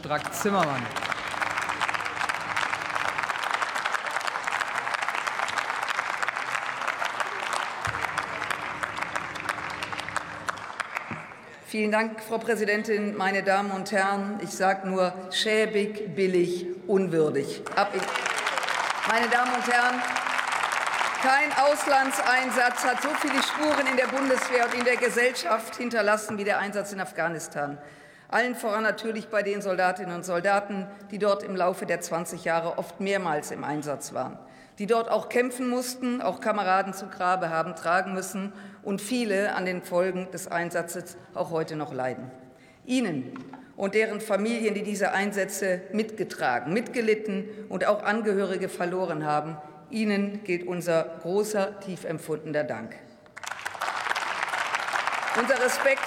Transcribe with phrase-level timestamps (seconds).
[0.00, 0.82] Strack-Zimmermann.
[11.66, 14.38] Vielen Dank, Frau Präsidentin, meine Damen und Herren.
[14.42, 17.62] Ich sage nur schäbig, billig, unwürdig.
[19.08, 20.02] meine Damen und Herren,
[21.22, 26.44] kein Auslandseinsatz hat so viele Spuren in der Bundeswehr und in der Gesellschaft hinterlassen wie
[26.44, 27.78] der Einsatz in Afghanistan.
[28.30, 32.78] Allen voran natürlich bei den Soldatinnen und Soldaten, die dort im Laufe der 20 Jahre
[32.78, 34.38] oft mehrmals im Einsatz waren,
[34.78, 38.52] die dort auch kämpfen mussten, auch Kameraden zu Grabe haben tragen müssen
[38.84, 42.30] und viele an den Folgen des Einsatzes auch heute noch leiden.
[42.86, 43.32] Ihnen
[43.76, 49.56] und deren Familien, die diese Einsätze mitgetragen, mitgelitten und auch Angehörige verloren haben,
[49.90, 52.94] Ihnen gilt unser großer, tief empfundener Dank.
[55.36, 56.04] Unser Respekt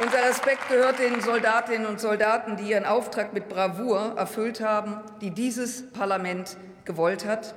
[0.00, 5.30] unser Respekt gehört den Soldatinnen und Soldaten, die ihren Auftrag mit Bravour erfüllt haben, die
[5.30, 7.54] dieses Parlament gewollt hat.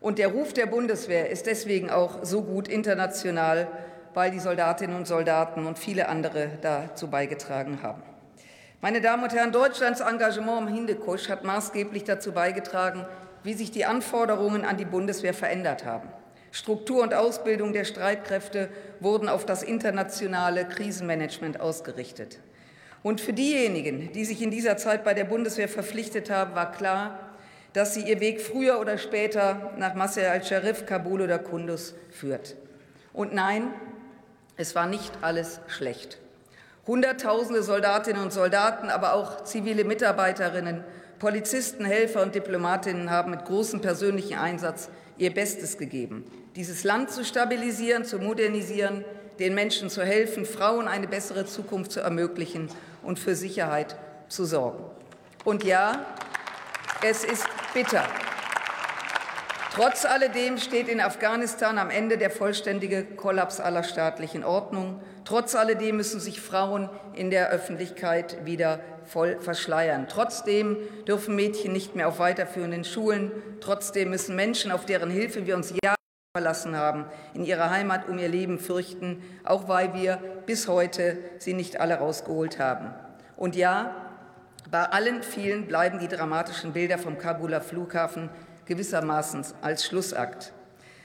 [0.00, 3.68] Und der Ruf der Bundeswehr ist deswegen auch so gut international,
[4.14, 8.02] weil die Soldatinnen und Soldaten und viele andere dazu beigetragen haben.
[8.80, 13.06] Meine Damen und Herren, Deutschlands Engagement im Hindekusch hat maßgeblich dazu beigetragen,
[13.42, 16.08] wie sich die Anforderungen an die Bundeswehr verändert haben.
[16.52, 18.68] Struktur und Ausbildung der Streitkräfte
[19.00, 22.38] wurden auf das internationale Krisenmanagement ausgerichtet.
[23.02, 27.18] Und für diejenigen, die sich in dieser Zeit bei der Bundeswehr verpflichtet haben, war klar,
[27.72, 32.54] dass sie ihr Weg früher oder später nach Masr al-Sharif, Kabul oder Kunduz führt.
[33.14, 33.72] Und nein,
[34.58, 36.18] es war nicht alles schlecht.
[36.86, 40.84] Hunderttausende Soldatinnen und Soldaten, aber auch zivile Mitarbeiterinnen,
[41.18, 44.90] Polizisten, Helfer und Diplomatinnen haben mit großem persönlichen Einsatz
[45.22, 46.24] ihr Bestes gegeben
[46.56, 49.04] dieses Land zu stabilisieren, zu modernisieren,
[49.38, 52.68] den Menschen zu helfen, Frauen eine bessere Zukunft zu ermöglichen
[53.02, 53.96] und für Sicherheit
[54.28, 54.84] zu sorgen.
[55.44, 56.04] Und ja,
[57.02, 58.04] es ist bitter.
[59.74, 65.00] Trotz alledem steht in Afghanistan am Ende der vollständige Kollaps aller staatlichen Ordnung.
[65.24, 70.08] Trotz alledem müssen sich Frauen in der Öffentlichkeit wieder voll verschleiern.
[70.10, 70.76] Trotzdem
[71.08, 73.32] dürfen Mädchen nicht mehr auf weiterführenden Schulen.
[73.62, 75.96] Trotzdem müssen Menschen, auf deren Hilfe wir uns Jahre
[76.36, 81.54] verlassen haben, in ihrer Heimat um ihr Leben fürchten, auch weil wir bis heute sie
[81.54, 82.90] nicht alle rausgeholt haben.
[83.38, 83.96] Und ja,
[84.70, 88.28] bei allen vielen bleiben die dramatischen Bilder vom Kabuler Flughafen
[88.72, 90.52] gewissermaßen als Schlussakt.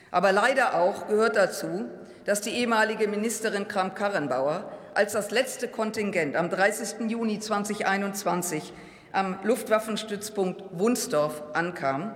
[0.09, 1.85] Aber leider auch gehört dazu,
[2.23, 7.09] dass die ehemalige Ministerin Kramp-Karrenbauer als das letzte Kontingent am 30.
[7.09, 8.71] Juni 2021
[9.11, 12.13] am Luftwaffenstützpunkt Wunsdorf ankam,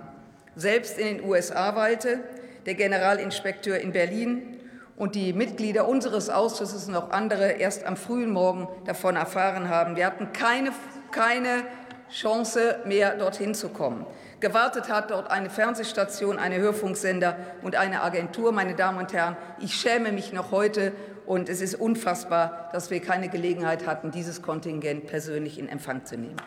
[0.55, 2.19] selbst in den USA weilte,
[2.65, 4.57] der Generalinspekteur in Berlin
[4.95, 9.95] und die Mitglieder unseres Ausschusses und auch andere erst am frühen Morgen davon erfahren haben.
[9.95, 10.71] Wir hatten keine,
[11.11, 11.63] keine
[12.09, 14.05] Chance mehr, dorthin zu kommen.
[14.41, 18.51] Gewartet hat dort eine Fernsehstation, eine Hörfunksender und eine Agentur.
[18.51, 20.93] Meine Damen und Herren, ich schäme mich noch heute
[21.27, 26.17] und es ist unfassbar, dass wir keine Gelegenheit hatten, dieses Kontingent persönlich in Empfang zu
[26.17, 26.37] nehmen.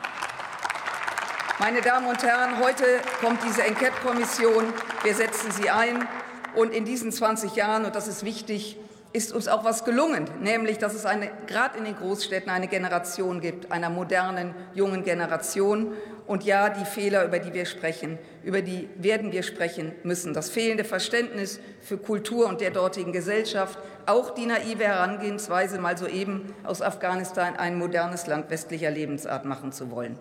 [1.60, 2.84] Meine Damen und Herren, heute
[3.20, 4.64] kommt diese Enquete-Kommission.
[5.04, 6.08] Wir setzen sie ein.
[6.56, 8.76] Und in diesen 20 Jahren, und das ist wichtig,
[9.14, 13.40] ist uns auch was gelungen, nämlich dass es eine, gerade in den Großstädten eine Generation
[13.40, 15.94] gibt, einer modernen, jungen Generation.
[16.26, 20.34] Und ja, die Fehler, über die wir sprechen, über die werden wir sprechen müssen.
[20.34, 26.52] Das fehlende Verständnis für Kultur und der dortigen Gesellschaft, auch die naive Herangehensweise, mal soeben
[26.64, 30.18] aus Afghanistan ein modernes Land westlicher Lebensart machen zu wollen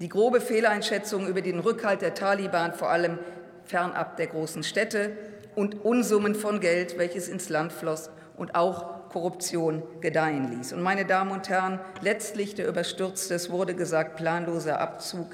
[0.00, 3.18] die grobe Fehleinschätzung über den Rückhalt der Taliban, vor allem
[3.64, 5.12] fernab der großen Städte,
[5.56, 8.08] und Unsummen von Geld, welches ins Land floss
[8.40, 10.72] und auch Korruption gedeihen ließ.
[10.72, 15.26] Und meine Damen und Herren, letztlich der überstürzte, es wurde gesagt, planloser Abzug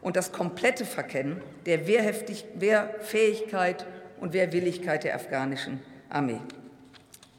[0.00, 3.86] und das komplette Verkennen der Wehrfähigkeit
[4.20, 6.40] und Wehrwilligkeit der afghanischen Armee.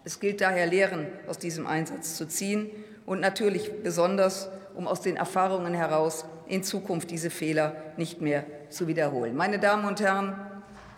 [0.06, 2.70] Es gilt daher, Lehren aus diesem Einsatz zu ziehen
[3.06, 8.88] und natürlich besonders, um aus den Erfahrungen heraus in Zukunft diese Fehler nicht mehr zu
[8.88, 9.36] wiederholen.
[9.36, 10.51] Meine Damen und Herren,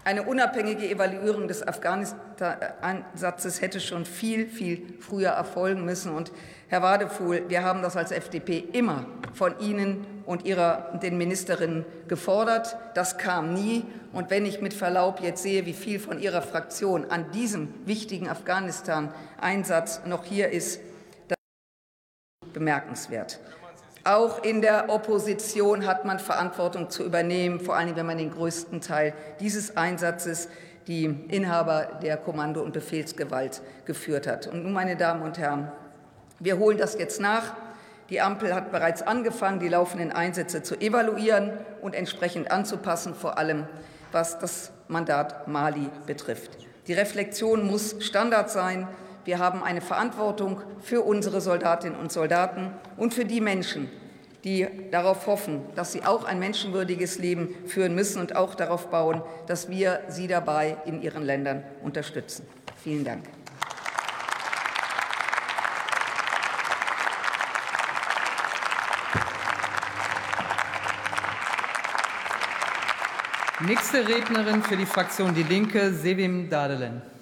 [0.05, 6.13] eine unabhängige Evaluierung des Afghanistan-Einsatzes hätte schon viel, viel früher erfolgen müssen.
[6.13, 6.31] Und
[6.67, 12.75] Herr Wadefuhl, wir haben das als FDP immer von Ihnen und Ihrer, den Ministerinnen gefordert.
[12.95, 13.85] Das kam nie.
[14.11, 18.27] Und wenn ich mit Verlaub jetzt sehe, wie viel von Ihrer Fraktion an diesem wichtigen
[18.27, 20.81] Afghanistan-Einsatz noch hier ist,
[21.29, 21.37] das
[22.45, 23.39] ist bemerkenswert.
[24.05, 28.81] Auch in der Opposition hat man Verantwortung zu übernehmen, vor allem wenn man den größten
[28.81, 30.49] Teil dieses Einsatzes,
[30.87, 34.47] die Inhaber der Kommando- und Befehlsgewalt, geführt hat.
[34.47, 35.71] Und nun, meine Damen und Herren,
[36.39, 37.53] wir holen das jetzt nach.
[38.09, 43.67] Die Ampel hat bereits angefangen, die laufenden Einsätze zu evaluieren und entsprechend anzupassen, vor allem
[44.11, 46.57] was das Mandat Mali betrifft.
[46.87, 48.89] Die Reflexion muss Standard sein.
[49.25, 53.89] Wir haben eine Verantwortung für unsere Soldatinnen und Soldaten und für die Menschen,
[54.43, 59.21] die darauf hoffen, dass sie auch ein menschenwürdiges Leben führen müssen und auch darauf bauen,
[59.47, 62.45] dass wir sie dabei in ihren Ländern unterstützen.
[62.83, 63.23] Vielen Dank.
[73.65, 77.12] Nächste Rednerin für die Fraktion Die Linke, Sevim Dadelen.